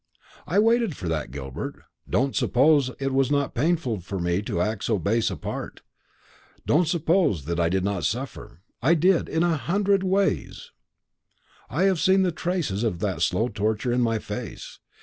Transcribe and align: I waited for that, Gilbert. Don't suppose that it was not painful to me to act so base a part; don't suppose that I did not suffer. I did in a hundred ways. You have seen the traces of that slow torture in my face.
I 0.47 0.57
waited 0.57 0.97
for 0.97 1.07
that, 1.09 1.29
Gilbert. 1.29 1.83
Don't 2.09 2.35
suppose 2.35 2.87
that 2.87 2.99
it 2.99 3.13
was 3.13 3.29
not 3.29 3.53
painful 3.53 4.01
to 4.01 4.17
me 4.19 4.41
to 4.41 4.59
act 4.59 4.83
so 4.85 4.97
base 4.97 5.29
a 5.29 5.37
part; 5.37 5.83
don't 6.65 6.87
suppose 6.87 7.45
that 7.45 7.59
I 7.59 7.69
did 7.69 7.83
not 7.83 8.05
suffer. 8.05 8.61
I 8.81 8.95
did 8.95 9.29
in 9.29 9.43
a 9.43 9.55
hundred 9.57 10.01
ways. 10.01 10.71
You 11.69 11.81
have 11.85 11.99
seen 11.99 12.23
the 12.23 12.31
traces 12.31 12.83
of 12.83 12.97
that 13.01 13.21
slow 13.21 13.47
torture 13.47 13.91
in 13.93 14.01
my 14.01 14.17
face. 14.17 14.79